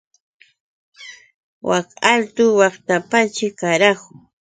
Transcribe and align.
Wak 1.69 1.87
altu 2.11 2.45
waqtapaćhr, 2.59 3.51
¡karahu! 3.59 4.09